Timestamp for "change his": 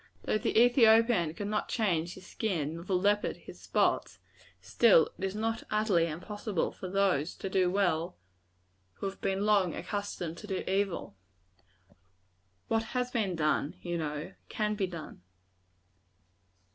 1.69-2.25